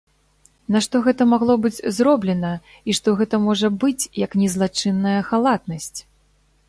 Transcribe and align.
Нашто 0.75 1.01
гэта 1.07 1.27
магло 1.33 1.57
быць 1.65 1.83
зроблена, 1.97 2.53
і 2.89 2.95
што 3.01 3.09
гэта 3.19 3.35
можа 3.47 3.67
быць, 3.85 4.09
як 4.25 4.31
не 4.41 4.47
злачынная 4.55 5.17
халатнасць? 5.29 5.97